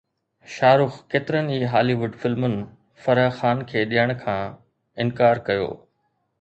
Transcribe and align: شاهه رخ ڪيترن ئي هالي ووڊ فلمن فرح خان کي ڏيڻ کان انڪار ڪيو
شاهه 0.53 0.77
رخ 0.81 0.95
ڪيترن 1.15 1.51
ئي 1.55 1.59
هالي 1.73 1.95
ووڊ 1.99 2.17
فلمن 2.23 2.57
فرح 3.03 3.29
خان 3.37 3.63
کي 3.69 3.87
ڏيڻ 3.95 4.17
کان 4.25 4.51
انڪار 5.05 5.35
ڪيو 5.51 5.69